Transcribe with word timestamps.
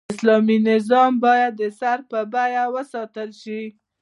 د 0.05 0.05
اسلامي 0.13 0.57
نظام 0.69 1.11
بايد 1.23 1.53
د 1.61 1.63
سر 1.79 1.99
په 2.11 2.19
بيه 2.33 2.63
وساتل 2.75 3.29
شي 3.41 3.61